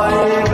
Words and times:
آئے 0.00 0.42
گا 0.50 0.53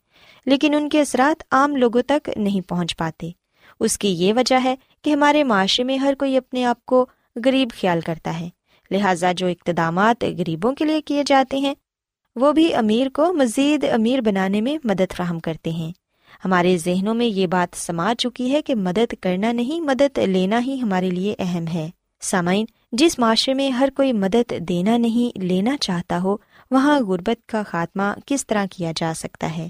لیکن 0.45 0.73
ان 0.73 0.89
کے 0.89 1.01
اثرات 1.01 1.43
عام 1.51 1.75
لوگوں 1.75 2.01
تک 2.01 2.29
نہیں 2.35 2.69
پہنچ 2.69 2.97
پاتے۔ 2.97 3.31
اس 3.79 3.97
کی 3.97 4.07
یہ 4.07 4.33
وجہ 4.33 4.59
ہے 4.63 4.75
کہ 5.01 5.13
ہمارے 5.13 5.43
معاشرے 5.43 5.83
میں 5.83 5.97
ہر 5.97 6.13
کوئی 6.19 6.37
اپنے 6.37 6.65
آپ 6.65 6.85
کو 6.85 7.05
غریب 7.45 7.69
خیال 7.81 8.01
کرتا 8.01 8.39
ہے۔ 8.39 8.49
لہٰذا 8.91 9.31
جو 9.31 9.47
اقتدامات 9.47 10.23
غریبوں 10.37 10.73
کے 10.73 10.85
لیے 10.85 11.01
کیے 11.01 11.23
جاتے 11.25 11.57
ہیں، 11.57 11.73
وہ 12.35 12.51
بھی 12.51 12.73
امیر 12.73 13.09
کو 13.09 13.33
مزید 13.33 13.85
امیر 13.93 14.21
بنانے 14.21 14.61
میں 14.61 14.77
مدد 14.83 15.13
فراہم 15.13 15.39
کرتے 15.39 15.69
ہیں۔ 15.69 15.91
ہمارے 16.45 16.77
ذہنوں 16.77 17.13
میں 17.13 17.25
یہ 17.25 17.47
بات 17.47 17.77
سما 17.77 18.13
چکی 18.17 18.51
ہے 18.51 18.61
کہ 18.61 18.75
مدد 18.75 19.13
کرنا 19.21 19.51
نہیں، 19.51 19.81
مدد 19.81 20.17
لینا 20.17 20.59
ہی 20.59 20.81
ہمارے 20.81 21.09
لیے 21.09 21.35
اہم 21.39 21.67
ہے۔ 21.67 21.89
سامعین، 22.21 22.65
جس 22.91 23.19
معاشرے 23.19 23.53
میں 23.53 23.69
ہر 23.69 23.89
کوئی 23.95 24.13
مدد 24.13 24.53
دینا 24.59 24.97
نہیں، 24.97 25.39
لینا 25.39 25.77
چاہتا 25.77 26.21
ہو، 26.23 26.37
وہاں 26.71 26.99
غربت 26.99 27.47
کا 27.47 27.63
خاتمہ 27.63 28.03
کس 28.25 28.47
طرح 28.47 28.65
کیا 28.71 28.91
جا 28.95 29.13
سکتا 29.15 29.57
ہے؟ 29.57 29.69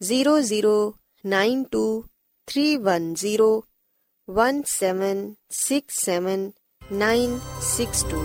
Zero 0.00 0.40
zero 0.40 0.92
nine 1.24 1.62
two 1.62 2.02
three 2.46 2.76
one 2.76 3.14
zero 3.18 3.60
one 4.28 4.62
seven 4.66 5.32
six 5.50 6.04
seven 6.04 6.50
nine 6.90 7.38
six 7.62 8.04
two 8.08 8.24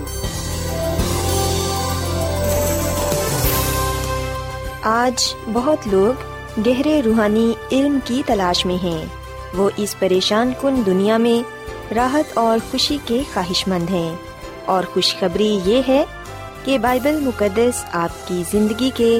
آج 4.81 5.35
بہت 5.53 5.77
لوگ 5.85 6.21
گہرے 6.67 7.01
روحانی 7.05 7.53
علم 7.71 7.99
کی 8.05 8.23
تلاش 8.25 8.65
میں 8.65 8.83
ہیں۔ 8.83 9.05
وہ 9.53 9.69
اس 9.75 9.95
پریشان 9.99 10.51
کن 10.61 10.85
دنیا 10.85 11.17
میں 11.17 11.49
راحت 11.93 12.37
اور 12.37 12.71
خوشی 12.71 12.97
کے 13.05 13.21
خواہش 13.33 13.67
مند 13.67 13.89
ہیں۔ 13.89 14.15
اور 14.65 14.83
خوشخبری 14.83 15.59
یہ 15.65 15.81
ہے 15.87 16.03
کہ 16.63 16.77
بائبل 16.77 17.19
مقدس 17.19 17.85
آپ 17.91 18.27
کی 18.27 18.43
زندگی 18.51 18.91
کے 18.95 19.19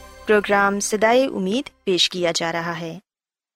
پروگرام 0.31 0.79
سدائے 0.79 1.25
امید 1.25 1.83
پیش 1.83 2.09
کیا 2.09 2.31
جا 2.35 2.51
رہا 2.51 2.79
ہے۔ 2.79 2.99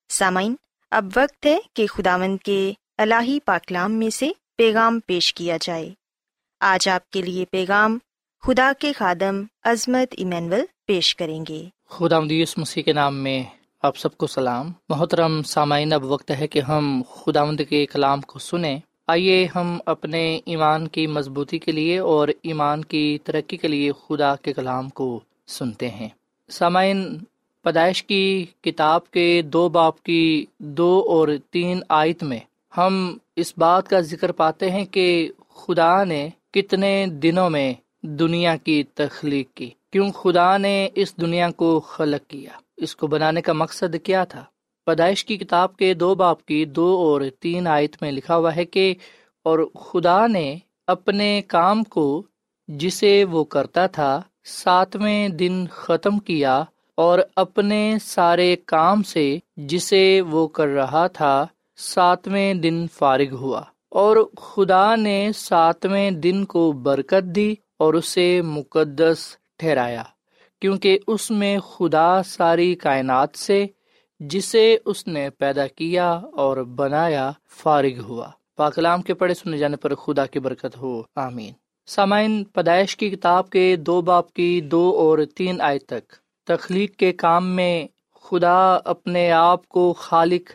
سامعین، 0.08 0.54
اب 0.90 1.04
وقت 1.16 1.46
ہے 1.46 1.58
کہ 1.74 1.86
خداوند 1.86 2.38
کے 2.44 2.72
الہی 2.98 3.38
پاکلام 3.44 3.92
میں 3.92 4.10
سے 4.10 4.30
پیغام 4.56 5.00
پیش 5.06 5.34
کیا 5.34 5.56
جائے۔ 5.60 5.90
آج 6.60 6.88
آپ 6.88 7.10
کے 7.10 7.22
لیے 7.22 7.44
پیغام 7.44 7.98
خدا 8.42 8.72
کے 8.78 8.92
خادم 8.92 9.42
عظمت 9.62 10.14
ایمینول 10.16 10.64
پیش 10.86 11.16
کریں 11.16 11.44
گے۔ 11.48 11.64
خدا 11.88 12.20
مدیس 12.20 12.58
مسیح 12.58 12.82
کے 12.82 12.92
نام 12.92 13.16
میں 13.16 13.42
آپ 13.82 13.96
سب 13.96 14.16
کو 14.16 14.26
سلام۔ 14.26 14.72
محترم 14.88 15.42
سامعین، 15.42 15.92
اب 15.92 16.04
وقت 16.04 16.30
ہے 16.30 16.46
کہ 16.46 16.60
ہم 16.60 17.02
خدا 17.14 17.44
مند 17.44 17.60
کے 17.68 17.86
کلام 17.86 18.20
کو 18.20 18.38
سنیں۔ 18.38 18.78
آئیے 19.06 19.48
ہم 19.54 19.78
اپنے 19.86 20.40
ایمان 20.46 20.88
کی 20.88 21.06
مضبوطی 21.06 21.58
کے 21.58 21.72
لیے 21.72 21.98
اور 21.98 22.28
ایمان 22.42 22.84
کی 22.84 23.18
ترقی 23.24 23.56
کے 23.56 23.68
لیے 23.68 23.92
خدا 23.92 24.36
کے 24.36 24.52
کلام 24.52 24.88
کو 24.88 25.20
سنتے 25.46 25.90
ہیں۔ 25.90 26.08
سامعین، 26.48 27.18
پیدائش 27.64 28.02
کی 28.02 28.44
کتاب 28.60 29.10
کے 29.10 29.42
دو 29.42 29.68
باپ 29.68 30.02
کی 30.02 30.44
دو 30.58 31.04
اور 31.08 31.28
تین 31.50 31.80
آیت 31.88 32.22
میں 32.22 32.38
ہم 32.76 33.16
اس 33.36 33.52
بات 33.56 33.88
کا 33.88 34.00
ذکر 34.00 34.32
پاتے 34.32 34.70
ہیں 34.70 34.84
کہ 34.84 35.06
خدا 35.54 36.04
نے 36.04 36.28
کتنے 36.50 37.06
دنوں 37.22 37.50
میں 37.50 37.72
دنیا 38.02 38.56
کی 38.56 38.82
تخلیق 38.94 39.56
کی۔ 39.56 39.70
کیوں 39.92 40.10
خدا 40.12 40.56
نے 40.58 40.88
اس 40.94 41.16
دنیا 41.16 41.50
کو 41.50 41.80
خلق 41.80 42.30
کیا؟ 42.30 42.50
اس 42.76 42.96
کو 42.96 43.06
بنانے 43.06 43.42
کا 43.42 43.52
مقصد 43.52 43.96
کیا 44.04 44.24
تھا؟ 44.24 44.44
پیدائش 44.86 45.24
کی 45.24 45.36
کتاب 45.36 45.76
کے 45.76 45.94
دو 45.94 46.14
باپ 46.14 46.44
کی 46.46 46.64
دو 46.64 46.86
اور 46.96 47.20
تین 47.40 47.66
آیت 47.66 47.96
میں 48.00 48.12
لکھا 48.12 48.36
ہوا 48.36 48.56
ہے 48.56 48.64
کہ، 48.64 48.94
اور 49.42 49.58
خدا 49.74 50.26
نے 50.26 50.56
اپنے 50.86 51.42
کام 51.46 51.84
کو 51.84 52.22
جسے 52.68 53.24
وہ 53.24 53.44
کرتا 53.44 53.86
تھا 53.86 54.22
ساتویں 54.46 55.28
دن 55.28 55.66
ختم 55.70 56.18
کیا 56.18 56.64
اور 56.94 57.18
اپنے 57.36 57.96
سارے 58.02 58.56
کام 58.56 59.02
سے 59.02 59.38
جسے 59.56 60.20
وہ 60.20 60.48
کر 60.48 60.66
رہا 60.66 61.06
تھا، 61.06 61.46
ساتویں 61.76 62.54
دن 62.54 62.86
فارغ 62.94 63.34
ہوا 63.34 63.62
اور 63.88 64.16
خدا 64.40 64.96
نے 64.96 65.30
ساتویں 65.34 66.10
دن 66.10 66.44
کو 66.44 66.72
برکت 66.72 67.24
دی 67.24 67.54
اور 67.78 67.94
اسے 67.94 68.42
مقدس 68.42 69.18
ٹھہرایا، 69.56 70.02
کیونکہ 70.60 70.98
اس 71.06 71.30
میں 71.30 71.58
خدا 71.58 72.22
ساری 72.22 72.74
کائنات 72.74 73.28
سے، 73.34 73.66
جسے 74.20 74.76
اس 74.84 75.06
نے 75.06 75.30
پیدا 75.30 75.66
کیا 75.66 76.10
اور 76.12 76.56
بنایا، 76.56 77.32
فارغ 77.50 78.00
ہوا۔ 78.00 78.30
پاکلام 78.56 79.02
کے 79.02 79.14
پڑھے 79.14 79.34
سنے 79.34 79.58
جانے 79.58 79.76
پر 79.76 79.94
خدا 79.94 80.26
کی 80.26 80.38
برکت 80.38 80.76
ہو۔ 80.76 81.02
آمین۔ 81.16 81.65
سامعین، 81.88 82.44
پیدائش 82.44 82.96
کی 82.96 83.10
کتاب 83.10 83.50
کے 83.50 83.76
دو 83.76 84.00
باپ 84.00 84.32
کی 84.32 84.60
دو 84.60 84.94
اور 84.96 85.18
تین 85.36 85.60
آئے 85.60 85.78
تک۔ 85.78 86.12
تخلیق 86.46 86.96
کے 86.96 87.12
کام 87.12 87.56
میں 87.56 87.86
خدا 88.22 88.74
اپنے 88.74 89.32
آپ 89.32 89.68
کو 89.68 89.92
خالق 89.92 90.50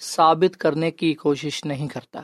ثابت 0.00 0.56
کرنے 0.56 0.90
کی 0.90 1.14
کوشش 1.14 1.64
نہیں 1.64 1.88
کرتا 1.88 2.20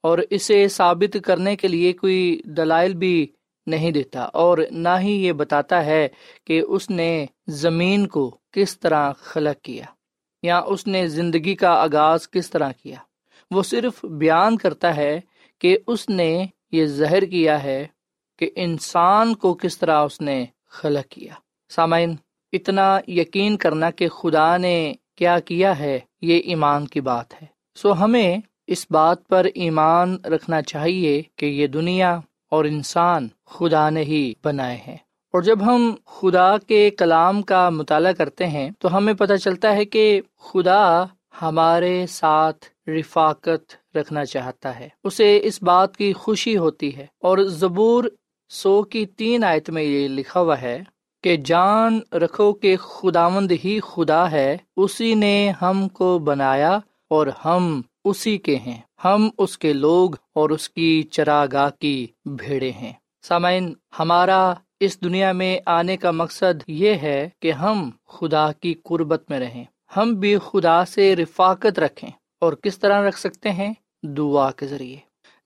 اور 0.00 0.18
اسے 0.30 0.68
ثابت 0.68 1.16
کرنے 1.24 1.56
کے 1.56 1.68
لیے 1.68 1.92
کوئی 1.92 2.40
دلائل 2.44 2.94
بھی 2.94 3.26
نہیں 3.66 3.90
دیتا 3.90 4.20
اور 4.20 4.58
نہ 4.70 4.98
ہی 5.00 5.12
یہ 5.26 5.32
بتاتا 5.32 5.84
ہے 5.84 6.08
کہ 6.44 6.62
اس 6.68 6.90
نے 6.90 7.26
زمین 7.46 8.06
کو 8.06 8.38
کس 8.52 8.80
طرح 8.80 9.12
خلق 9.12 9.64
کیا 9.64 9.84
یا 10.42 10.58
اس 10.58 10.86
نے 10.86 11.06
زندگی 11.08 11.54
کا 11.54 11.70
آغاز 11.70 12.30
کس 12.30 12.50
طرح 12.50 12.72
کیا۔ 12.82 12.96
وہ 13.50 13.62
صرف 13.62 14.04
بیان 14.04 14.56
کرتا 14.56 14.96
ہے 14.96 15.20
کہ 15.58 15.78
اس 15.86 16.08
نے 16.08 16.46
یہ 16.72 16.86
زہر 16.86 17.24
کیا 17.24 17.62
ہے 17.62 17.86
کہ 18.38 18.50
انسان 18.54 19.34
کو 19.34 19.54
کس 19.54 19.78
طرح 19.78 20.04
اس 20.04 20.20
نے 20.20 20.44
خلق 20.68 21.10
کیا۔ 21.10 21.32
سامعین، 21.68 22.16
اتنا 22.52 22.98
یقین 23.08 23.56
کرنا 23.56 23.90
کہ 23.90 24.08
خدا 24.08 24.56
نے 24.56 24.94
کیا 25.16 25.40
کیا 25.40 25.78
ہے، 25.78 26.00
یہ 26.22 26.38
ایمان 26.38 26.86
کی 26.86 27.00
بات 27.00 27.42
ہے۔ 27.42 27.46
سو 27.74 28.04
ہمیں 28.04 28.38
اس 28.66 28.86
بات 28.90 29.28
پر 29.28 29.46
ایمان 29.54 30.18
رکھنا 30.24 30.62
چاہیے 30.62 31.22
کہ 31.36 31.46
یہ 31.46 31.66
دنیا 31.66 32.20
اور 32.50 32.64
انسان 32.64 33.28
خدا 33.46 33.90
نے 33.90 34.02
ہی 34.02 34.32
بنائے 34.44 34.76
ہیں۔ 34.76 34.96
اور 35.32 35.42
جب 35.42 35.62
ہم 35.66 35.94
خدا 36.06 36.58
کے 36.58 36.90
کلام 36.90 37.42
کا 37.42 37.70
مطالعہ 37.70 38.12
کرتے 38.12 38.46
ہیں، 38.46 38.70
تو 38.78 38.96
ہمیں 38.96 39.14
پتہ 39.14 39.34
چلتا 39.34 39.76
ہے 39.76 39.84
کہ 39.84 40.20
خدا 40.38 41.04
ہمارے 41.42 42.06
ساتھ 42.06 42.88
رفاقت 42.90 43.96
رکھنا 43.96 44.24
چاہتا 44.24 44.78
ہے۔ 44.78 44.88
اسے 45.04 45.40
اس 45.42 45.62
بات 45.62 45.96
کی 45.96 46.12
خوشی 46.12 46.56
ہوتی 46.56 46.96
ہے 46.96 47.06
اور 47.20 47.38
زبور 47.38 48.04
سو 48.48 48.82
کی 48.82 49.06
تین 49.06 49.44
آیت 49.44 49.70
میں 49.70 49.82
یہ 49.82 50.08
لکھا 50.08 50.40
ہوا 50.40 50.60
ہے 50.60 50.82
کہ 51.22 51.36
جان 51.36 52.00
رکھو 52.12 52.52
کہ 52.52 52.76
خداوند 52.76 53.52
ہی 53.64 53.80
خدا 53.80 54.30
ہے، 54.30 54.56
اسی 54.76 55.14
نے 55.14 55.52
ہم 55.62 55.88
کو 55.88 56.18
بنایا 56.18 56.78
اور 57.10 57.26
ہم 57.44 57.80
اسی 58.04 58.38
کے 58.38 58.56
ہیں۔ 58.56 58.80
ہم 59.04 59.30
اس 59.38 59.58
کے 59.58 59.72
لوگ 59.72 60.10
اور 60.34 60.50
اس 60.50 60.70
کی 60.70 61.02
چراگاہ 61.02 61.70
کی 61.78 62.06
بھیڑے 62.24 62.70
ہیں۔ 62.70 62.92
سامعین، 63.22 63.74
ہمارا 63.98 64.54
اس 64.80 65.02
دنیا 65.04 65.32
میں 65.32 65.58
آنے 65.66 65.96
کا 65.96 66.10
مقصد 66.10 66.62
یہ 66.66 66.94
ہے 66.94 67.28
کہ 67.40 67.52
ہم 67.52 67.90
خدا 68.06 68.52
کی 68.52 68.74
قربت 68.82 69.30
میں 69.30 69.40
رہیں۔ 69.40 69.64
ہم 69.96 70.14
بھی 70.14 70.36
خدا 70.38 70.84
سے 70.84 71.16
رفاقت 71.16 71.78
رکھیں۔ 71.78 72.10
اور 72.40 72.52
کس 72.52 72.78
طرح 72.78 73.08
رکھ 73.08 73.18
سکتے 73.18 73.50
ہیں؟ 73.50 73.74
دعا 74.02 74.50
کے 74.50 74.66
ذریعے۔ 74.66 74.96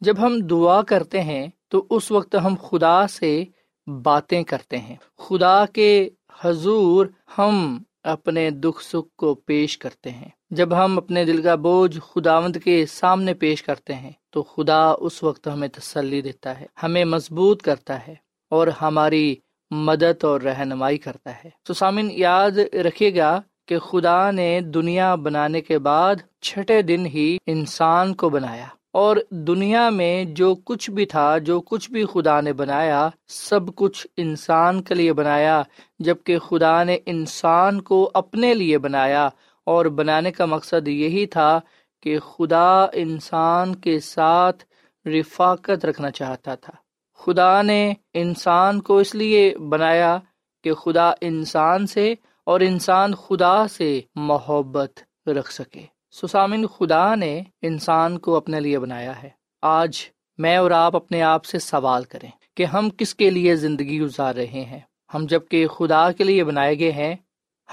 جب 0.01 0.15
ہم 0.19 0.39
دعا 0.39 0.83
کرتے 0.83 1.23
ہیں 1.23 1.47
تو 1.73 1.85
اس 1.91 2.13
وقت 2.13 2.37
ہم 2.45 2.55
خدا 2.63 3.07
سے 3.07 3.45
باتیں 3.87 4.43
کرتے 4.43 4.79
ہیں۔ 4.79 4.97
خدا 5.19 5.67
کے 5.67 6.09
حضور 6.41 7.07
ہم 7.39 7.83
اپنے 8.03 8.51
دکھ 8.51 8.85
سکھ 8.85 9.17
کو 9.17 9.35
پیش 9.35 9.79
کرتے 9.79 10.11
ہیں۔ 10.11 10.29
جب 10.51 10.85
ہم 10.85 10.99
اپنے 10.99 11.25
دل 11.25 11.43
کا 11.43 11.55
بوجھ 11.55 11.99
خداوند 12.13 12.57
کے 12.65 12.87
سامنے 12.87 13.35
پیش 13.35 13.63
کرتے 13.63 13.95
ہیں، 13.95 14.13
تو 14.31 14.43
خدا 14.43 14.95
اس 15.01 15.23
وقت 15.23 15.49
ہمیں 15.49 15.69
تسلی 15.69 16.21
دیتا 16.21 16.61
ہے، 16.61 16.67
ہمیں 16.83 17.05
مضبوط 17.05 17.63
کرتا 17.63 18.07
ہے 18.07 18.15
اور 18.51 18.67
ہماری 18.67 19.37
مدد 19.71 20.25
اور 20.25 20.41
رہنمائی 20.41 20.99
کرتا 20.99 21.45
ہے۔ 21.45 21.51
تو 21.63 21.75
سامن 21.75 22.09
یاد 22.11 22.51
رکھیے 22.75 23.17
گا 23.17 23.43
کہ 23.69 23.79
خدا 23.79 24.31
نے 24.31 24.61
دنیا 24.61 25.15
بنانے 25.15 25.61
کے 25.61 25.79
بعد 25.79 26.15
چھٹے 26.41 26.83
دن 26.83 27.07
ہی 27.07 27.37
انسان 27.47 28.15
کو 28.15 28.29
بنایا۔ 28.29 28.67
اور 28.93 29.17
دنیا 29.31 29.91
میں 29.91 30.25
جو 30.25 30.55
کچھ 30.55 30.91
بھی 30.91 31.07
تھا، 31.07 31.39
جو 31.39 31.61
کچھ 31.61 31.91
بھی 31.91 32.05
خدا 32.13 32.41
نے 32.41 32.53
بنایا، 32.53 33.09
سب 33.29 33.75
کچھ 33.75 34.07
انسان 34.17 34.83
کے 34.83 34.95
لیے 34.95 35.13
بنایا 35.13 35.63
جبکہ 35.99 36.39
خدا 36.39 36.85
نے 36.85 36.99
انسان 37.07 37.81
کو 37.81 38.11
اپنے 38.15 38.55
لیے 38.55 38.79
بنایا۔ 38.79 39.29
اور 39.67 39.87
بنانے 39.87 40.33
کا 40.33 40.45
مقصد 40.45 40.89
یہی 40.89 41.27
تھا 41.27 41.61
کہ 42.03 42.19
خدا 42.19 42.85
انسان 42.93 43.75
کے 43.75 44.01
ساتھ 44.01 44.65
رفاقت 45.09 45.85
رکھنا 45.85 46.11
چاہتا 46.11 46.55
تھا۔ 46.55 46.73
خدا 47.19 47.63
نے 47.63 47.93
انسان 48.15 48.81
کو 48.81 48.99
اس 48.99 49.15
لیے 49.15 49.55
بنایا 49.69 50.19
کہ 50.65 50.75
خدا 50.75 51.11
انسان 51.21 51.87
سے 51.87 52.15
اور 52.47 52.61
انسان 52.61 53.15
خدا 53.15 53.69
سے 53.69 54.01
محبت 54.15 55.01
رکھ 55.27 55.53
سکے۔ 55.53 56.02
سسامن 56.13 56.67
خدا 56.67 57.15
نے 57.15 57.43
انسان 57.63 58.19
کو 58.19 58.37
اپنے 58.37 58.61
لیے 58.61 58.79
بنایا 58.79 59.23
ہے۔ 59.23 59.31
آج 59.63 59.97
میں 60.39 60.57
اور 60.57 60.71
آپ 60.71 60.97
اپنے 60.97 61.23
آپ 61.23 61.45
سے 61.45 61.59
سوال 61.59 62.05
کریں 62.05 62.31
کہ 62.57 62.65
ہم 62.65 62.91
کس 62.91 63.15
کے 63.15 63.31
لیے 63.31 63.57
زندگی 63.57 64.01
گزار 64.01 64.35
رہے 64.35 64.47
ہیں؟ 64.47 64.81
ہم 65.15 65.27
جبکہ 65.29 65.67
خدا 65.67 66.13
کے 66.13 66.25
لیے 66.25 66.45
بنائے 66.45 66.79
گئے 66.79 66.93
ہیں، 66.93 67.17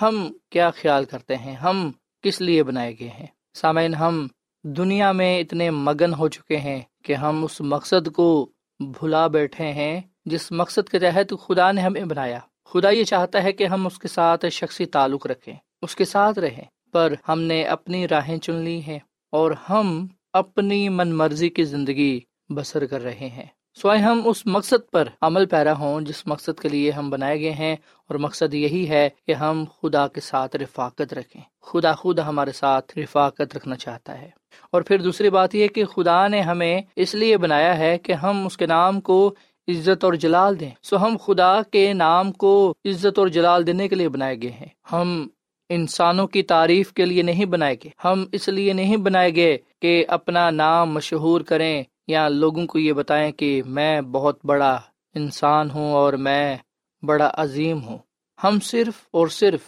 ہم 0.02 0.32
کیا 0.50 0.70
خیال 0.70 1.06
کرتے 1.06 1.36
ہیں؟ 1.36 1.56
ہم 1.56 1.92
کس 2.22 2.42
لیے 2.42 2.64
بنائے 2.64 2.94
گئے 3.00 3.10
ہیں؟ 3.10 3.28
سامعین، 3.54 3.94
ہم 3.94 4.28
دنیا 4.64 5.12
میں 5.12 5.40
اتنے 5.40 5.70
مگن 5.70 6.14
ہو 6.14 6.28
چکے 6.28 6.58
ہیں 6.58 6.82
کہ 7.04 7.14
ہم 7.14 7.44
اس 7.44 7.62
مقصد 7.62 8.12
کو 8.12 8.50
بھلا 8.80 9.28
بیٹھے 9.28 9.72
ہیں 9.72 10.02
جس 10.26 10.52
مقصد 10.52 10.90
کے 10.90 11.00
تحت 11.00 11.34
خدا 11.48 11.72
نے 11.72 11.82
ہمیں 11.82 12.06
بنایا۔ 12.06 12.40
خدا 12.66 12.90
یہ 12.90 13.04
چاہتا 13.04 13.44
ہے 13.44 13.52
کہ 13.52 13.64
ہم 13.64 13.86
اس 13.86 14.00
کے 14.00 14.08
ساتھ 14.08 14.46
شخصی 14.50 14.86
تعلق 14.86 15.28
رکھیں، 15.28 15.56
اس 15.82 15.96
کے 15.96 16.06
ساتھ 16.06 16.40
رہیں۔ 16.40 16.64
پر 16.92 17.14
ہم 17.30 17.42
نے 17.42 17.64
اپنی 17.64 18.08
راہیں 18.08 18.38
چن 18.38 18.54
لی 18.54 18.82
ہیں 18.82 19.00
اور 19.32 19.52
ہم 19.70 20.08
اپنی 20.34 20.90
من 20.90 21.16
مرضی 21.16 21.50
کی 21.50 21.64
زندگی 21.64 22.20
بسر 22.50 22.86
کر 22.86 23.04
رہے 23.04 23.30
ہیں۔ 23.34 23.46
سوائے 23.82 24.00
ہم 24.00 24.22
اس 24.26 24.46
مقصد 24.46 24.92
پر 24.92 25.08
عمل 25.22 25.46
پیرا 25.46 25.74
ہوں 25.74 26.02
جس 26.02 26.28
مقصد 26.28 26.60
کے 26.60 26.70
لیے 26.70 26.92
ہم 26.92 27.10
بنائے 27.10 27.40
گئے 27.40 27.52
ہیں 27.52 27.76
اور 28.08 28.16
مقصد 28.16 28.54
یہی 28.54 28.90
ہے 28.90 29.10
کہ 29.28 29.34
ہم 29.34 29.64
خدا 29.82 30.08
کے 30.08 30.22
ساتھ 30.22 30.56
رفاقت 30.56 31.14
رکھیں۔ 31.14 31.42
خدا 31.62 31.92
خود 31.92 32.20
ہمارے 32.20 32.52
ساتھ 32.52 32.98
رفاقت 32.98 33.56
رکھنا 33.56 33.76
چاہتا 33.76 34.22
ہے۔ 34.22 34.30
اور 34.72 34.82
پھر 34.82 35.02
دوسری 35.02 35.30
بات 35.30 35.56
یہ 35.56 35.68
کہ 35.68 35.86
خدا 35.86 36.28
نے 36.28 36.42
ہمیں 36.42 36.82
اس 36.96 37.16
لیے 37.16 37.38
بنایا 37.38 37.78
ہے 37.78 37.98
کہ 37.98 38.12
ہم 38.12 38.46
اس 38.46 38.58
کے 38.58 38.66
نام 38.66 39.02
کو 39.02 39.34
عزت 39.68 40.04
اور 40.04 40.14
جلال 40.14 40.60
دیں۔ 40.60 40.70
سو 40.84 41.06
ہم 41.06 41.18
خدا 41.26 41.62
کے 41.72 41.94
نام 41.94 42.32
کو 42.32 42.74
عزت 42.86 43.20
اور 43.20 43.28
جلال 43.28 43.68
دینے 43.68 43.88
کے 43.88 43.96
لیے 43.96 44.10
بنائے 44.10 44.42
گئے 44.42 44.52
ہیں۔ 44.52 44.68
ہم 44.92 45.28
انسانوں 45.70 46.28
کی 46.28 46.44
تعریف 46.44 46.94
کے 46.94 47.06
لیے 47.06 47.22
نہیں 47.22 47.46
بنائے 47.46 47.76
گئے۔ 47.76 47.92
ہم 48.06 48.26
اس 48.32 48.48
لیے 48.48 48.74
نہیں 48.74 48.98
بنائے 48.98 49.36
گئے 49.36 49.58
کہ 49.82 50.06
اپنا 50.08 50.50
نام 50.50 50.94
مشہور 50.94 51.42
کریں 51.42 51.84
یا 52.08 52.28
لوگوں 52.30 52.68
کو 52.68 52.80
یہ 52.80 52.94
بتائیں 52.94 53.32
کہ 53.32 53.62
میں 53.66 54.02
بہت 54.02 54.40
بڑا 54.44 54.80
انسان 55.16 55.72
ہوں 55.72 55.92
اور 55.92 56.14
میں 56.14 56.58
بڑا 57.04 57.32
عظیم 57.34 57.84
ہوں۔ 57.84 57.98
ہم 58.44 58.60
صرف 58.64 59.08
اور 59.12 59.28
صرف 59.28 59.60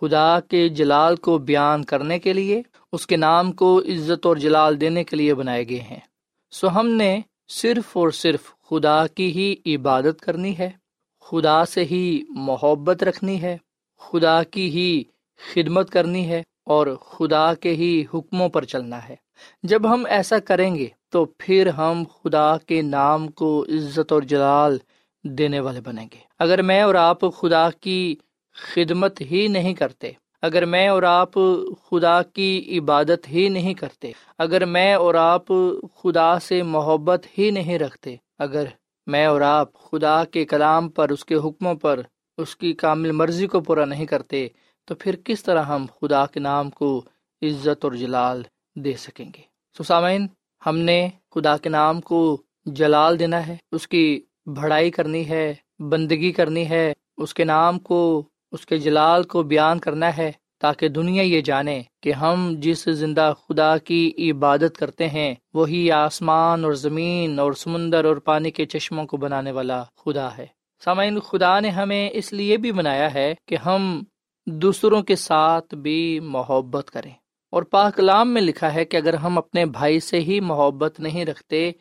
خدا 0.00 0.40
کے 0.40 0.68
جلال 0.68 1.16
کو 1.16 1.38
بیان 1.38 1.84
کرنے 1.84 2.18
کے 2.18 2.32
لیے، 2.32 2.62
اس 2.92 3.06
کے 3.06 3.16
نام 3.16 3.52
کو 3.52 3.78
عزت 3.78 4.26
اور 4.26 4.36
جلال 4.36 4.80
دینے 4.80 5.04
کے 5.04 5.16
لیے 5.16 5.34
بنائے 5.34 5.68
گئے 5.68 5.80
ہیں۔ 5.80 6.00
سو 6.50 6.80
ہم 6.80 6.88
نے 6.88 7.20
صرف 7.48 7.96
اور 7.96 8.10
صرف 8.10 8.40
خدا 8.70 9.06
کی 9.06 9.30
ہی 9.30 9.74
عبادت 9.74 10.20
کرنی 10.20 10.58
ہے، 10.58 10.70
خدا 11.20 11.64
سے 11.64 11.84
ہی 11.84 12.22
محبت 12.30 13.02
رکھنی 13.02 13.42
ہے، 13.42 13.56
خدا 13.98 14.42
کی 14.42 14.70
ہی 14.70 15.02
خدمت 15.54 15.90
کرنی 15.90 16.28
ہے 16.28 16.42
اور 16.66 16.86
خدا 17.00 17.54
کے 17.54 17.70
ہی 17.70 18.04
حکموں 18.14 18.48
پر 18.48 18.64
چلنا 18.64 19.08
ہے۔ 19.08 19.16
جب 19.62 19.94
ہم 19.94 20.06
ایسا 20.08 20.38
کریں 20.38 20.74
گے 20.74 20.86
تو 21.08 21.24
پھر 21.24 21.66
ہم 21.66 22.02
خدا 22.22 22.56
کے 22.58 22.82
نام 22.82 23.28
کو 23.28 23.64
عزت 23.68 24.12
اور 24.12 24.22
جلال 24.22 24.78
دینے 25.24 25.60
والے 25.60 25.80
بنیں 25.80 26.06
گے۔ 26.12 26.18
اگر 26.38 26.62
میں 26.62 26.80
اور 26.80 26.94
آپ 26.94 27.18
خدا 27.20 27.70
کی 27.70 28.16
خدمت 28.54 29.20
ہی 29.20 29.48
نہیں 29.48 29.74
کرتے، 29.74 30.12
اگر 30.42 30.64
میں 30.64 30.88
اور 30.88 31.02
آپ 31.02 31.30
خدا 31.90 32.22
کی 32.22 32.78
عبادت 32.78 33.28
ہی 33.28 33.48
نہیں 33.48 33.74
کرتے، 33.74 34.12
اگر 34.38 34.64
میں 34.64 34.94
اور 34.94 35.14
آپ 35.14 35.44
خدا 35.94 36.38
سے 36.38 36.62
محبت 36.62 37.26
ہی 37.38 37.50
نہیں 37.50 37.78
رکھتے، 37.78 38.16
اگر 38.38 38.64
میں 39.06 39.26
اور 39.26 39.40
آپ 39.40 39.72
خدا 39.72 40.24
کے 40.24 40.44
کلام 40.44 40.88
پر، 40.88 41.08
اس 41.08 41.24
کے 41.24 41.34
حکموں 41.34 41.74
پر، 41.74 42.00
اس 42.38 42.56
کی 42.56 42.72
کامل 42.72 43.12
مرضی 43.12 43.46
کو 43.46 43.60
پورا 43.60 43.84
نہیں 43.84 44.06
کرتے 44.06 44.48
تو 44.88 44.94
پھر 44.94 45.16
کس 45.24 45.42
طرح 45.42 45.62
ہم 45.62 45.86
خدا 46.00 46.26
کے 46.26 46.40
نام 46.40 46.70
کو 46.70 47.04
عزت 47.42 47.84
اور 47.84 47.92
جلال 47.92 48.42
دے 48.74 48.92
سکیں 48.92 49.24
گے؟ 49.24 49.42
سسامین 49.78 50.26
ہم 50.66 50.78
نے 50.78 51.08
خدا 51.34 51.56
کے 51.56 51.68
نام 51.68 52.00
کو 52.00 52.42
جلال 52.66 53.18
دینا 53.18 53.46
ہے، 53.46 53.56
اس 53.72 53.88
کی 53.88 54.20
بڑائی 54.46 54.90
کرنی 54.90 55.28
ہے، 55.28 55.54
بندگی 55.78 56.32
کرنی 56.32 56.70
ہے، 56.70 56.92
اس 57.18 57.34
کے 57.34 57.44
نام 57.44 57.78
کو، 57.78 58.22
اس 58.52 58.66
کے 58.66 58.78
جلال 58.78 59.22
کو 59.22 59.42
بیان 59.42 59.78
کرنا 59.78 60.16
ہے 60.16 60.32
تاکہ 60.58 60.88
دنیا 60.88 61.22
یہ 61.22 61.40
جانے 61.40 61.82
کہ 62.02 62.12
ہم 62.12 62.54
جس 62.58 62.84
زندہ 62.84 63.32
خدا 63.48 63.78
کی 63.78 64.30
عبادت 64.30 64.78
کرتے 64.78 65.08
ہیں، 65.08 65.34
وہی 65.54 65.90
آسمان 65.90 66.64
اور 66.64 66.72
زمین 66.72 67.38
اور 67.38 67.52
سمندر 67.52 68.04
اور 68.04 68.16
پانی 68.16 68.50
کے 68.50 68.66
چشموں 68.66 69.06
کو 69.06 69.16
بنانے 69.16 69.52
والا 69.52 69.82
خدا 69.96 70.36
ہے۔ 70.36 70.46
سامعین، 70.84 71.20
خدا 71.20 71.60
نے 71.60 71.68
ہمیں 71.68 72.10
اس 72.12 72.32
لیے 72.32 72.56
بھی 72.56 72.72
بنایا 72.72 73.14
ہے 73.14 73.34
کہ 73.48 73.56
ہم 73.56 74.02
دوسروں 74.46 75.02
کے 75.02 75.16
ساتھ 75.16 75.74
بھی 75.74 76.20
محبت 76.20 76.90
کریں۔ 76.90 77.10
اور 77.50 77.62
پاکلام 77.62 78.34
میں 78.34 78.42
لکھا 78.42 78.74
ہے 78.74 78.84
کہ 78.84 78.96
اگر 78.96 79.14
ہم 79.14 79.38
اپنے 79.38 79.66
بھائی 79.66 80.00
سے 80.00 80.20
ہی 80.20 80.40
محبت 80.40 81.00
نہیں 81.00 81.24
رکھتے، 81.24 81.72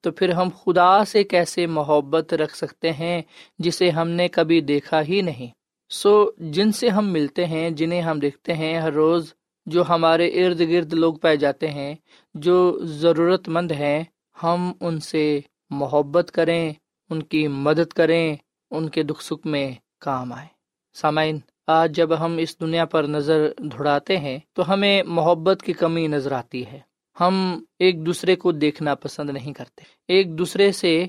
تو 0.00 0.12
پھر 0.12 0.28
ہم 0.28 0.48
خدا 0.64 1.04
سے 1.04 1.24
کیسے 1.24 1.66
محبت 1.66 2.34
رکھ 2.34 2.56
سکتے 2.56 2.92
ہیں، 2.92 3.22
جسے 3.58 3.90
ہم 3.90 4.08
نے 4.08 4.28
کبھی 4.28 4.60
دیکھا 4.60 5.02
ہی 5.02 5.20
نہیں۔ 5.20 5.46
سو 5.90 6.30
جن 6.38 6.72
سے 6.72 6.88
ہم 6.88 7.12
ملتے 7.12 7.46
ہیں، 7.46 7.70
جنہیں 7.70 8.02
ہم 8.02 8.18
دیکھتے 8.18 8.52
ہیں 8.52 8.80
ہر 8.80 8.92
روز، 8.92 9.34
جو 9.66 9.82
ہمارے 9.88 10.28
ارد 10.28 10.60
گرد 10.60 10.92
لوگ 10.92 11.14
پائے 11.14 11.36
جاتے 11.36 11.68
ہیں، 11.68 11.94
جو 12.34 12.78
ضرورت 12.82 13.48
مند 13.48 13.72
ہیں، 13.72 14.04
ہم 14.42 14.72
ان 14.80 15.00
سے 15.00 15.40
محبت 15.70 16.30
کریں، 16.34 16.72
ان 17.10 17.22
کی 17.22 17.48
مدد 17.48 17.92
کریں، 17.92 18.36
ان 18.70 18.88
کے 18.88 19.02
دکھ 19.02 19.24
سکھ 19.24 19.46
میں 19.46 19.72
کام 20.00 20.32
آئے۔ 20.32 20.46
سامعین 20.94 21.38
آج 21.66 21.94
جب 21.96 22.24
ہم 22.24 22.36
اس 22.36 22.60
دنیا 22.60 22.84
پر 22.84 23.04
نظر 23.04 23.48
دھڑاتے 23.58 24.16
ہیں 24.16 24.38
تو 24.52 24.72
ہمیں 24.72 25.02
محبت 25.02 25.62
کی 25.62 25.72
کمی 25.72 26.06
نظر 26.06 26.32
آتی 26.32 26.66
ہے۔ 26.66 26.80
ہم 27.20 27.64
ایک 27.78 28.06
دوسرے 28.06 28.36
کو 28.36 28.52
دیکھنا 28.52 28.94
پسند 28.94 29.30
نہیں 29.30 29.52
کرتے۔ 29.52 29.84
ایک 30.08 30.38
دوسرے 30.38 30.72
سے 30.72 31.06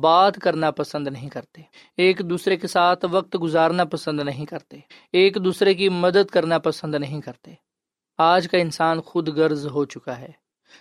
بات 0.00 0.36
کرنا 0.36 0.70
پسند 0.70 1.08
نہیں 1.08 1.28
کرتے۔ 1.28 1.62
ایک 1.96 2.18
دوسرے 2.18 2.56
کے 2.56 2.66
ساتھ 2.66 3.04
وقت 3.10 3.36
گزارنا 3.42 3.84
پسند 3.84 4.20
نہیں 4.20 4.46
کرتے۔ 4.46 4.78
ایک 5.12 5.36
دوسرے 5.44 5.74
کی 5.74 5.88
مدد 5.88 6.30
کرنا 6.30 6.58
پسند 6.58 6.94
نہیں 6.94 7.20
کرتے۔ 7.20 7.54
آج 8.18 8.48
کا 8.48 8.58
انسان 8.58 9.00
خود 9.00 9.28
غرض 9.28 9.66
ہو 9.66 9.84
چکا 9.84 10.18
ہے۔ 10.18 10.30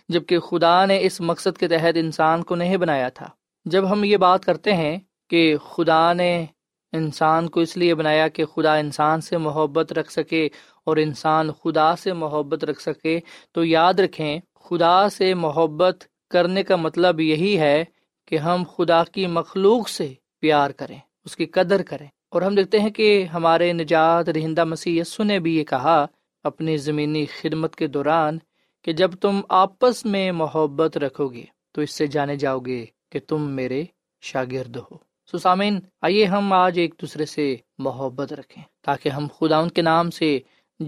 جبکہ 0.10 0.40
خدا 0.40 0.86
نے 0.86 1.00
اس 1.02 1.22
مقصد 1.22 1.58
کے 1.58 1.68
تحت 1.68 1.94
انسان 1.96 2.44
کو 2.44 2.56
نہیں 2.56 2.78
بنایا 2.78 3.10
تھا۔ 3.10 3.30
جب 3.66 3.92
ہم 3.92 4.04
یہ 4.04 4.18
بات 4.18 4.46
کرتے 4.46 4.74
ہیں 4.74 5.00
کہ 5.30 5.58
خدا 5.58 6.14
نے 6.14 6.46
انسان 6.92 7.50
کو 7.50 7.60
اس 7.60 7.78
لیے 7.78 7.96
بنایا 7.96 8.28
کہ 8.28 8.46
خدا 8.46 8.76
انسان 8.76 9.22
سے 9.22 9.38
محبت 9.38 9.94
رکھ 9.94 10.12
سکے 10.12 10.50
اور 10.86 10.98
انسان 10.98 11.52
خدا 11.52 11.96
سے 11.96 12.14
محبت 12.14 12.64
رکھ 12.64 12.82
سکے۔ 12.82 13.20
تو 13.52 13.66
یاد 13.66 13.94
رکھیں، 13.94 14.40
خدا 14.56 15.10
سے 15.10 15.34
محبت 15.34 16.04
کرنے 16.30 16.64
کا 16.64 16.76
مطلب 16.76 17.20
یہی 17.20 17.60
ہے 17.60 17.86
کہ 18.28 18.38
ہم 18.38 18.64
خدا 18.78 19.04
کی 19.04 19.28
مخلوق 19.28 19.90
سے 19.90 20.14
پیار 20.40 20.70
کریں، 20.70 21.00
اس 21.26 21.36
کی 21.36 21.46
قدر 21.46 21.84
کریں۔ 21.84 22.08
اور 22.30 22.42
ہم 22.42 22.56
دیکھتے 22.56 22.80
ہیں 22.80 22.90
کہ 22.90 23.24
ہمارے 23.24 23.74
نجات 23.74 24.30
رہندہ 24.30 24.64
مسیح 24.64 25.02
یسو 25.02 25.24
نے 25.24 25.40
بھی 25.40 25.58
یہ 25.58 25.64
کہا 25.64 26.06
اپنی 26.44 26.78
زمینی 26.78 27.26
خدمت 27.26 27.76
کے 27.76 27.88
دوران 27.88 28.40
کہ 28.84 28.94
جب 28.94 29.12
تم 29.12 29.42
آپس 29.50 30.06
میں 30.06 30.32
محبت 30.32 30.98
رکھو 30.98 31.28
گے 31.28 31.44
تو 31.72 31.82
اس 31.82 31.92
سے 31.92 32.08
جانے 32.08 32.36
جاؤ 32.36 32.60
گے 32.60 32.86
کہ 33.12 33.20
تم 33.28 33.50
میرے 33.50 33.84
شاگرد 34.22 34.76
ہو۔ 34.76 35.11
سامین 35.38 35.80
آئیے 36.02 36.26
ہم 36.26 36.54
آج 36.54 36.80
ایک 36.80 36.96
دوسرے 37.02 37.26
سے 37.26 37.56
محبت 37.78 38.34
رکھیں، 38.34 38.64
تاکہ 38.82 39.10
ہم 39.10 39.28
خدا 39.40 39.58
ان 39.58 39.70
کے 39.70 39.82
نام 39.82 40.10
سے 40.10 40.40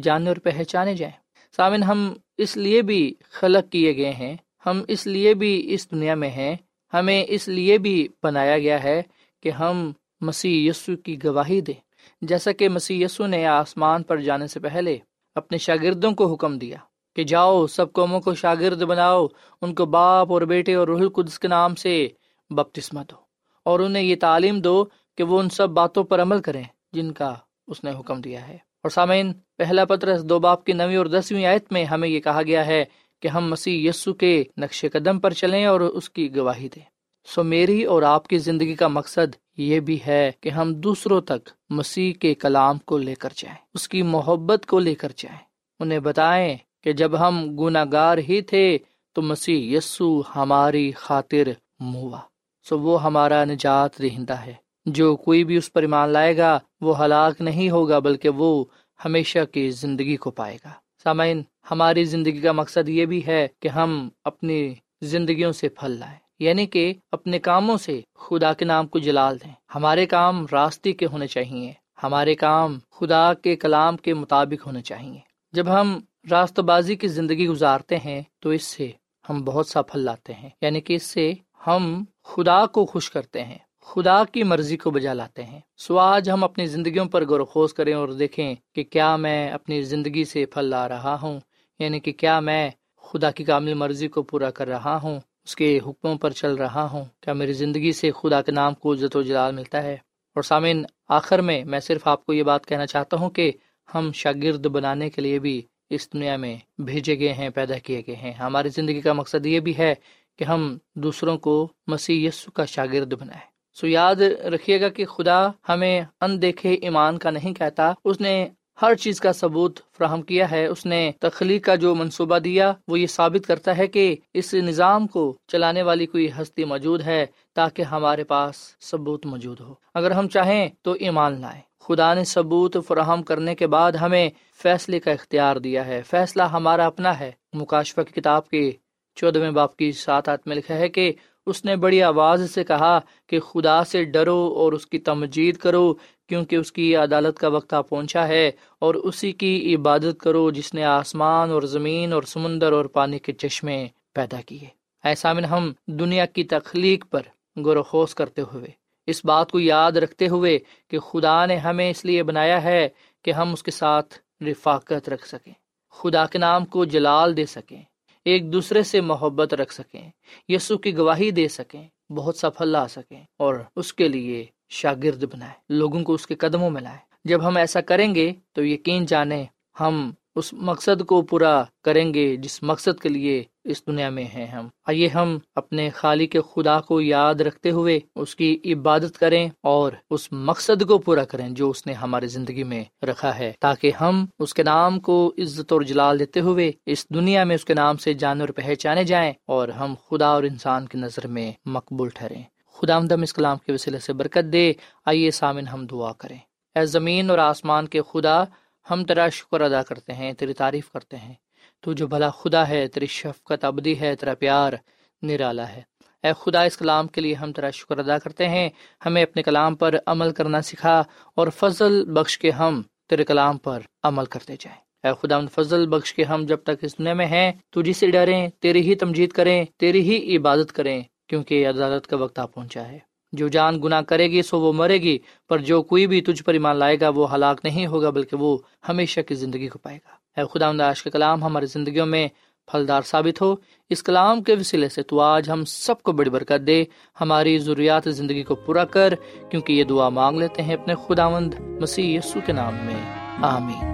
جانے 0.04 0.28
اور 0.28 0.38
پہچانے 0.38 0.96
جائیں۔ 0.96 1.14
سامن 1.56 1.84
ہم 1.84 2.14
اس 2.38 2.58
لیے 2.58 2.82
بھی 2.82 3.14
خلق 3.32 3.72
کیے 3.72 3.98
گئے 3.98 4.12
ہیں، 4.12 4.38
ہم 4.66 4.82
اس 4.88 5.08
لیے 5.08 5.34
بھی 5.34 5.74
اس 5.74 5.92
دنیا 5.92 6.16
میں 6.16 6.30
ہیں، 6.30 6.56
ہمیں 6.94 7.26
اس 7.28 7.48
لیے 7.48 7.78
بھی 7.78 8.08
بنایا 8.24 8.58
گیا 8.58 8.84
ہے 8.84 9.02
کہ 9.44 9.50
ہم 9.50 9.92
مسیح 10.22 10.70
یسو 10.70 10.96
کی 10.96 11.24
گواہی 11.24 11.62
دیں۔ 11.62 11.94
جیسا 12.22 12.52
کہ 12.52 12.70
مسیح 12.70 13.06
یسو 13.06 13.28
نے 13.28 13.46
آسمان 13.46 14.04
پر 14.04 14.18
جانے 14.18 14.48
سے 14.48 14.60
پہلے 14.60 14.98
اپنے 15.36 15.58
شاگردوں 15.58 16.12
کو 16.12 16.34
حکم 16.34 16.58
دیا 16.58 16.78
کہ 17.16 17.24
جاؤ، 17.24 17.68
سب 17.68 17.94
قوموں 17.94 18.22
کو 18.22 18.34
شاگرد 18.34 18.82
بناؤ، 18.82 19.28
ان 19.62 19.76
کو 19.76 19.86
باپ 19.86 20.32
اور 20.32 20.42
بیٹے 20.42 20.74
اور 20.74 20.88
روح 20.88 21.00
القدس 21.00 21.40
کے 21.40 21.48
نام 21.48 21.76
سے 21.76 22.08
بپتسمہ 22.50 23.02
دو۔ 23.12 23.23
اور 23.64 23.80
انہیں 23.80 24.04
یہ 24.04 24.16
تعلیم 24.22 24.60
دو 24.60 24.86
کہ 25.18 25.24
وہ 25.24 25.40
ان 25.40 25.50
سب 25.50 25.70
باتوں 25.70 26.04
پر 26.04 26.22
عمل 26.22 26.42
کریں 26.42 26.64
جن 26.94 27.12
کا 27.12 27.34
اس 27.68 27.84
نے 27.84 27.92
حکم 27.92 28.22
دیا 28.22 28.48
ہے۔ 28.48 28.54
اور 28.54 28.90
سامعین، 28.90 29.34
پہلا 29.58 29.86
پترس 29.86 30.24
دو 30.24 30.40
باپ 30.40 30.66
کی 30.66 30.74
نویں 30.74 30.98
اور 30.98 31.06
دسویں 31.06 31.46
آیت 31.46 31.72
میں 31.72 31.86
ہمیں 31.86 32.10
یہ 32.10 32.20
کہا 32.20 32.42
گیا 32.42 32.66
ہے 32.66 32.86
کہ 33.22 33.28
ہم 33.28 33.50
مسیح 33.50 33.90
یسو 33.90 34.14
کے 34.14 34.44
نقش 34.58 34.86
قدم 34.94 35.20
پر 35.20 35.32
چلیں 35.32 35.66
اور 35.66 35.80
اس 35.80 36.10
کی 36.10 36.36
گواہی 36.36 36.70
دیں۔ 36.76 36.94
سو 37.28 37.44
میری 37.44 37.84
اور 37.84 38.02
آپ 38.02 38.28
کی 38.28 38.38
زندگی 38.38 38.76
کا 38.76 38.88
مقصد 38.88 39.36
یہ 39.58 39.80
بھی 39.80 40.00
ہے 40.08 40.32
کہ 40.42 40.50
ہم 40.50 40.74
دوسروں 40.74 41.22
تک 41.22 41.50
مسیح 41.70 42.14
کے 42.14 42.34
کلام 42.34 42.78
کو 42.78 42.98
لے 42.98 43.16
کر 43.16 43.30
جائیں، 43.36 43.58
اس 43.74 43.90
کی 43.90 44.02
محبت 44.02 44.66
کو 44.66 44.80
لے 44.80 44.96
کر 44.96 45.12
جائیں۔ 45.16 45.40
انہیں 45.80 46.00
بتائیں 46.00 46.58
کہ 46.84 46.94
جب 46.94 47.28
ہم 47.28 47.56
گناگار 47.60 48.18
ہی 48.18 48.42
تھے 48.42 48.78
تو 49.14 49.22
مسیح 49.22 49.78
یسو 49.78 50.22
ہماری 50.36 50.92
خاطر 50.92 51.48
موا 51.80 52.20
سو 52.64 52.80
وہ 52.80 53.04
ہمارا 53.04 53.46
نجات 53.46 54.02
رہندہ 54.02 54.34
ہے۔ 54.34 54.54
جو 54.86 55.16
کوئی 55.16 55.44
بھی 55.44 55.58
اس 55.58 55.74
پر 55.74 55.82
ایمان 55.82 56.10
لائے 56.10 56.38
گا، 56.38 56.60
وہ 56.82 57.06
ہلاک 57.06 57.42
نہیں 57.42 57.70
ہوگا، 57.70 58.00
بلکہ 58.00 58.30
وہ 58.30 58.66
ہمیشہ 59.06 59.40
کی 59.52 59.72
زندگی 59.72 60.16
کو 60.16 60.32
پائے 60.32 60.58
گا۔ 60.66 60.70
سامعین، 61.04 61.42
ہماری 61.72 62.04
زندگی 62.04 62.42
کا 62.42 62.52
مقصد 62.52 62.90
یہ 62.90 63.06
بھی 63.06 63.28
ہے 63.28 63.48
کہ 63.60 63.68
ہم 63.68 64.10
اپنی 64.24 64.74
زندگیوں 65.02 65.52
سے 65.52 65.70
پھل 65.70 65.92
لائیں۔ 65.92 66.18
یعنی 66.40 66.66
کہ 66.66 66.94
اپنے 67.12 67.40
کاموں 67.40 67.78
سے 67.78 68.02
خدا 68.16 68.54
کے 68.54 68.66
نام 68.66 68.88
کو 68.88 69.00
جلال 69.00 69.38
دیں۔ 69.46 69.52
ہمارے 69.76 70.06
کام 70.06 70.46
راستے 70.52 70.92
کے 70.92 71.06
ہونے 71.06 71.28
چاہیے۔ 71.28 71.74
ہمارے 72.04 72.36
کام 72.36 72.80
خدا 72.92 73.34
کے 73.34 73.56
کلام 73.56 73.98
کے 73.98 74.14
مطابق 74.14 74.66
ہونے 74.66 74.82
چاہیے۔ 74.82 75.20
جب 75.52 75.82
ہم 75.82 76.00
راست 76.32 76.60
بازی 76.60 76.96
کی 76.96 77.08
زندگی 77.08 77.48
گزارتے 77.48 77.98
ہیں، 77.98 78.22
تو 78.40 78.50
اس 78.50 78.64
سے 78.64 78.92
ہم 79.30 79.42
بہت 79.42 79.68
سا 79.68 79.82
پھل 79.82 80.00
لاتے 80.00 80.34
ہیں۔ 80.34 80.50
یعنی 80.62 80.82
کہ 80.82 80.94
اس 80.94 81.04
سے 81.04 81.34
ہم 81.68 82.04
خدا 82.24 82.66
کو 82.66 82.86
خوش 82.86 83.12
کرتے 83.12 83.44
ہیں۔ 83.44 83.58
خدا 83.82 84.24
کی 84.26 84.44
مرضی 84.44 84.78
کو 84.78 84.92
بجا 84.92 85.14
لاتے 85.14 85.44
ہیں۔ 85.44 85.60
سو 85.78 86.00
آج 86.00 86.30
ہم 86.30 86.44
اپنی 86.44 86.66
زندگیوں 86.66 87.06
پر 87.06 87.26
غور 87.26 87.40
و 87.40 87.46
خوض 87.46 87.74
کریں 87.74 87.94
اور 87.94 88.10
دیکھیں 88.10 88.56
کہ 88.76 88.84
کیا 88.84 89.16
میں 89.16 89.50
اپنی 89.50 89.82
زندگی 89.82 90.24
سے 90.24 90.46
پھل 90.46 90.66
لا 90.66 90.88
رہا 90.88 91.18
ہوں۔ 91.22 91.40
یعنی 91.80 92.00
کہ 92.00 92.12
کیا 92.12 92.40
میں 92.40 92.70
خدا 92.98 93.32
کی 93.32 93.44
کامل 93.44 93.74
مرضی 93.74 94.08
کو 94.08 94.24
پورا 94.24 94.52
کر 94.52 94.68
رہا 94.68 95.00
ہوں۔ 95.04 95.20
اس 95.44 95.56
کے 95.56 95.80
حکموں 95.86 96.16
پر 96.16 96.30
چل 96.30 96.56
رہا 96.56 96.84
ہوں۔ 96.92 97.06
کیا 97.22 97.34
میری 97.34 97.54
زندگی 97.54 97.92
سے 97.92 98.12
خدا 98.12 98.42
کے 98.42 98.52
نام 98.52 98.74
کو 98.74 98.94
عزت 98.94 99.16
و 99.16 99.22
جلال 99.22 99.56
ملتا 99.56 99.84
ہے؟ 99.84 99.94
اور 100.36 100.44
سامعین، 100.44 100.86
آخر 101.10 101.42
میں 101.42 101.66
میں 101.66 101.80
صرف 101.80 102.08
آپ 102.08 102.26
کو 102.26 102.34
یہ 102.34 102.44
بات 102.44 102.66
کہنا 102.66 102.86
چاہتا 102.86 103.18
ہوں 103.18 103.30
کہ 103.30 103.52
ہم 103.96 104.12
شاگرد 104.14 104.66
بنانے 104.66 105.10
کے 105.10 105.22
لیے 105.22 105.40
بھی 105.40 105.62
اس 105.90 106.14
دنیا 106.14 106.38
میں 106.38 106.58
بھیجے 106.78 107.20
گئے 107.20 107.34
ہیں، 107.34 107.50
پیدا 107.50 107.78
کیے 107.78 108.02
گئے 108.08 108.16
ہیں۔ 108.16 108.34
ہماری 108.34 108.70
زندگی 108.70 109.02
کا 109.02 109.14
مقصد 109.14 109.46
یہ 109.46 109.60
بھی 109.60 109.78
ہے 109.78 109.96
کہ 110.38 110.44
ہم 110.44 110.78
دوسروں 110.96 111.38
کو 111.38 111.68
مسیح 111.88 112.28
یسو 112.28 112.52
کا 112.52 112.66
شاگرد 112.66 113.14
بنائیں۔ 113.14 113.54
سو 113.76 113.88
یاد 113.88 114.16
رکھیے 114.46 114.82
گا 114.82 114.90
کہ 114.90 115.06
خدا 115.06 115.48
ہمیں 115.70 116.02
اندیکھے 116.22 116.74
ایمان 116.74 117.18
کا 117.18 117.30
نہیں 117.30 117.54
کہتا۔ 117.54 117.94
اس 118.06 118.22
نے 118.22 118.48
ہر 118.82 118.96
چیز 118.96 119.20
کا 119.20 119.34
ثبوت 119.34 119.80
فراہم 119.98 120.22
کیا 120.22 120.52
ہے۔ 120.52 120.66
اس 120.66 120.86
نے 120.86 121.12
تخلیق 121.20 121.66
کا 121.66 121.76
جو 121.76 121.96
منصوبہ 121.96 122.38
دیا، 122.38 122.74
وہ 122.88 123.00
یہ 123.00 123.08
ثابت 123.08 123.48
کرتا 123.48 123.78
ہے 123.78 123.88
کہ 123.88 124.16
اس 124.34 124.54
نظام 124.54 125.08
کو 125.08 125.38
چلانے 125.48 125.82
والی 125.82 126.06
کوئی 126.06 126.30
ہستی 126.42 126.64
موجود 126.64 127.02
ہے 127.02 127.26
تاکہ 127.56 127.82
ہمارے 127.82 128.24
پاس 128.24 128.56
ثبوت 128.82 129.26
موجود 129.26 129.60
ہو۔ 129.60 129.74
اگر 129.94 130.12
ہم 130.12 130.28
چاہیں 130.28 130.70
تو 130.82 130.92
ایمان 130.92 131.42
لائیں۔ 131.42 131.62
خدا 131.80 132.14
نے 132.14 132.24
ثبوت 132.24 132.78
فراہم 132.88 133.24
کرنے 133.24 133.56
کے 133.56 133.68
بعد 133.68 133.92
ہمیں 133.92 134.30
فیصلے 134.64 135.00
کا 135.00 135.12
اختیار 135.12 135.56
دیا 135.56 135.86
ہے۔ 135.86 136.02
فیصلہ 136.06 136.44
ہمارا 136.44 136.86
اپنا 136.86 137.20
ہے۔ 137.20 137.32
مکاشفہ 137.54 138.02
کی 138.02 138.22
کتاب 138.22 138.50
کے 138.50 138.72
چودہویں 139.18 139.52
باپ 139.52 139.76
کی 139.78 139.92
سات 139.92 140.30
آت 140.30 140.48
میں 140.48 140.56
لکھا 140.56 140.76
ہے 140.76 140.90
کہ 140.90 141.12
اس 141.48 141.64
نے 141.66 141.76
بڑی 141.76 142.02
آواز 142.04 142.50
سے 142.52 142.64
کہا 142.64 143.00
کہ 143.28 143.40
خدا 143.40 143.84
سے 143.84 144.04
ڈرو 144.04 144.42
اور 144.58 144.74
اس 144.74 144.86
کی 144.88 145.00
تمجید 145.00 145.58
کرو، 145.58 145.94
کیونکہ 146.30 146.56
اس 146.56 146.72
کی 146.72 146.96
عدالت 146.96 147.40
کا 147.40 147.48
وقت 147.48 147.74
پہنچا 147.90 148.28
ہے 148.28 148.52
اور 148.80 148.96
اسی 148.96 149.32
کی 149.32 149.76
عبادت 149.76 150.20
کرو 150.20 150.50
جس 150.52 150.74
نے 150.74 150.84
آسمان 150.84 151.52
اور 151.52 151.62
زمین 151.62 152.14
اور 152.14 152.24
سمندر 152.24 152.72
اور 152.72 152.86
پانی 152.86 153.20
کے 153.20 153.34
چشمے 153.34 153.86
پیدا 154.14 154.42
کیے۔ 154.42 154.68
ایسا 155.04 155.34
من 155.34 155.46
ہم 155.46 155.72
دنیا 156.00 156.26
کی 156.26 156.44
تخلیق 156.44 157.06
پر 157.12 157.22
غور 157.58 158.06
کرتے 158.16 158.42
ہوئے، 158.42 158.70
اس 159.08 159.24
بات 159.26 159.52
کو 159.52 159.60
یاد 159.60 159.98
رکھتے 159.98 160.28
ہوئے 160.28 160.58
کہ 160.88 161.00
خدا 161.00 161.46
نے 161.46 161.56
ہمیں 161.58 161.90
اس 161.90 162.06
لیے 162.06 162.24
بنایا 162.24 162.64
ہے 162.64 162.88
کہ 163.26 163.32
ہم 163.32 163.52
اس 163.54 163.64
کے 163.64 163.72
ساتھ 163.72 164.20
رفاقت 164.44 165.10
رکھ 165.10 165.28
سکیں، 165.28 165.54
خدا 165.94 166.26
کے 166.26 166.38
نام 166.38 166.66
کو 166.66 166.86
جلال 166.86 167.38
دے 167.38 167.46
سکیں۔ 167.46 167.82
ایک 168.26 168.54
دوسرے 168.54 168.84
سے 168.84 169.02
محبت 169.02 169.54
رکھ 169.54 169.74
سکیں 169.74 170.10
یسو 170.48 170.78
کی 170.78 170.98
گواہی 170.98 171.32
دے 171.32 171.48
سکیں، 171.48 171.88
بہت 172.10 172.38
سفل 172.38 172.68
لا 172.68 172.88
سکیں 172.88 173.24
اور 173.38 173.56
اس 173.76 173.94
کے 173.94 174.08
لیے 174.08 174.46
شاگرد 174.70 175.24
بنائے 175.24 175.54
لوگوں 175.70 176.04
کو 176.04 176.14
اس 176.14 176.28
کے 176.28 176.36
قدموں 176.36 176.70
میں 176.70 176.82
لائیں۔ 176.82 176.98
جب 177.26 177.48
ہم 177.48 177.58
ایسا 177.58 177.82
کریں 177.82 178.16
گے 178.16 178.34
تو 178.52 178.66
یقین 178.66 179.06
جانے 179.06 179.46
ہم 179.80 180.12
اس 180.36 180.54
مقصد 180.54 181.06
کو 181.06 181.22
پورا 181.22 181.64
کریں 181.84 182.14
گے 182.14 182.36
جس 182.36 182.64
مقصد 182.64 183.02
کے 183.02 183.10
لیے 183.10 183.44
اس 183.64 183.88
دنیا 183.88 184.10
میں 184.10 184.24
ہیں 184.24 184.46
ہم۔ 184.46 184.68
آئیے 184.86 185.08
ہم 185.08 185.38
اپنے 185.56 185.90
خالی 185.90 186.28
کے 186.28 186.40
خدا 186.54 186.80
کو 186.80 187.02
یاد 187.02 187.36
رکھتے 187.36 187.70
ہوئے 187.70 188.00
اس 188.16 188.36
کی 188.36 188.60
عبادت 188.66 189.18
کریں 189.18 189.50
اور 189.64 189.92
اس 190.10 190.32
مقصد 190.32 190.84
کو 190.88 190.98
پورا 190.98 191.24
کریں 191.24 191.50
جو 191.50 191.70
اس 191.70 191.88
نے 191.88 191.94
ہماری 191.94 192.28
زندگی 192.28 192.64
میں 192.64 192.84
رکھا 193.06 193.38
ہے، 193.38 193.54
تاکہ 193.60 193.92
ہم 194.02 194.26
اس 194.40 194.54
کے 194.54 194.64
نام 194.64 195.00
کو 195.00 195.34
عزت 195.38 195.72
اور 195.72 195.82
جلال 195.82 196.20
دیتے 196.20 196.40
ہوئے 196.40 196.72
اس 196.86 197.10
دنیا 197.10 197.44
میں 197.44 197.56
اس 197.56 197.66
کے 197.66 197.74
نام 197.74 197.98
سے 197.98 198.14
جانے 198.14 198.42
اور 198.42 198.50
پہچانے 198.50 199.04
جائیں 199.04 199.34
اور 199.48 199.68
ہم 199.68 199.94
خدا 200.10 200.28
اور 200.28 200.44
انسان 200.44 200.88
کی 200.88 200.98
نظر 200.98 201.28
میں 201.28 201.52
مقبول 201.66 202.10
ٹھہریں۔ 202.10 202.44
خدا 202.74 202.96
آمدم 202.96 203.22
اس 203.22 203.34
کلام 203.34 203.58
کے 203.58 203.72
وسیلے 203.72 204.00
سے 204.00 204.14
برکت 204.14 204.54
دے۔ 204.54 204.74
آئیے 205.06 205.32
سامن 205.32 205.68
ہم 205.68 205.86
دعا 205.86 206.14
کریں۔ 206.14 206.38
اے 206.76 206.86
زمین 206.86 207.30
اور 207.30 207.38
آسمان 207.38 207.88
کے 207.88 208.02
خدا 208.12 208.44
ہم 208.92 209.04
تیرا 209.04 209.30
شکر 209.30 209.62
ادا 209.62 209.84
کرتے 209.84 210.14
ہیں، 210.14 210.34
تیری 210.34 210.54
تعریف 210.54 210.90
کرتے 210.90 211.18
ہیں۔ 211.18 211.34
تو 211.82 211.94
جو 211.94 212.08
بھلا 212.08 212.30
خدا 212.30 212.68
ہے، 212.68 212.88
تیری 212.88 213.06
شفقت 213.06 213.66
ابدی 213.66 214.00
ہے، 214.00 214.16
تیرا 214.16 214.36
پیار 214.36 214.74
نرالا 215.22 215.70
ہے۔ 215.70 215.82
اے 216.24 216.32
خدا، 216.38 216.64
اس 216.64 216.78
کلام 216.78 217.08
کے 217.08 217.22
لیے 217.22 217.34
ہم 217.34 217.52
تیرا 217.52 217.70
شکر 217.70 217.98
ادا 217.98 218.18
کرتے 218.18 218.48
ہیں۔ 218.48 218.70
ہمیں 219.06 219.24
اپنے 219.24 219.44
کلام 219.44 219.76
پر 219.76 219.96
عمل 220.06 220.32
کرنا 220.32 220.62
سکھا 220.62 221.04
اور 221.36 221.48
فضل 221.48 222.06
بخش 222.06 222.40
کے 222.40 222.52
ہم 222.52 222.82
تیرے 223.10 223.24
کلام 223.24 223.58
پر 223.58 223.80
عمل 224.04 224.26
کرتے 224.26 224.56
جائیں۔ 224.60 224.80
اے 225.04 225.12
خدا 225.22 225.40
فضل 225.54 225.88
بخش 225.88 226.14
کے 226.14 226.24
ہم 226.24 226.46
جب 226.46 226.58
تک 226.64 226.84
اس 226.84 226.98
دنیا 226.98 227.14
میں 227.14 227.26
ہیں، 227.26 227.52
تجھی 227.70 227.94
سے 227.94 228.12
ڈریں، 228.12 228.48
تیری 228.60 228.82
ہی 228.82 228.96
تمجید 228.96 229.32
کریں، 229.32 229.66
تیری 229.78 230.02
ہی 230.02 230.38
عبادت 230.38 230.72
کریں، 230.72 231.04
کیونکہ 231.28 231.68
عدالت 231.68 232.08
کا 232.08 232.18
وقت 232.18 232.40
آ 232.40 232.46
پہنچا 232.46 232.88
ہے۔ 232.88 233.13
جو 233.34 233.48
جان 233.48 233.82
گنا 233.84 234.02
کرے 234.02 234.32
گی 234.32 234.42
سو 234.42 234.60
وہ 234.60 234.74
مرے 234.74 234.98
گی، 234.98 235.18
پر 235.50 235.58
جو 235.58 235.82
کوئی 235.82 236.08
بھی 236.08 236.22
تجھ 236.22 236.44
پر 236.44 236.54
ایمان 236.54 236.76
لائے 236.76 237.00
گا 237.00 237.10
وہ 237.10 237.34
ہلاک 237.34 237.62
نہیں 237.64 237.88
ہوگا، 237.88 238.10
بلکہ 238.10 238.38
وہ 238.38 238.58
ہمیشہ 238.90 239.22
کی 239.22 239.36
زندگی 239.36 239.68
کو 239.68 239.80
پائے 239.80 239.98
گا۔ 239.98 240.42
اے 240.42 240.46
خدا 240.52 240.94
کے 241.04 241.10
کلام 241.10 241.44
ہماری 241.44 241.66
زندگیوں 241.66 242.06
میں 242.06 242.28
پھلدار 242.72 243.02
ثابت 243.02 243.42
ہو۔ 243.42 243.56
اس 243.90 244.04
کلام 244.04 244.44
کے 244.44 244.54
وسیلے 244.54 244.90
سے 244.90 245.04
تو 245.04 245.20
آج 245.20 245.50
ہم 245.50 245.66
سب 245.66 246.02
کو 246.02 246.12
بڑی 246.12 246.30
برکت 246.30 246.68
دے۔ 246.68 246.84
ہماری 247.22 247.58
ضروریات 247.58 248.04
زندگی 248.08 248.44
کو 248.44 248.56
پورا 248.56 248.86
کر، 248.86 249.14
کیونکہ 249.50 249.74
یہ 249.74 249.84
دعا 249.84 250.10
مانگ 250.10 250.40
لیتے 250.40 250.62
ہیں 250.62 250.74
اپنے 250.74 250.94
خداوند 251.08 251.54
مسیح 251.60 252.18
یسو 252.18 252.40
کے 252.46 252.52
نام 252.52 252.74
میں۔ 252.74 253.16
آمین۔ 253.42 253.94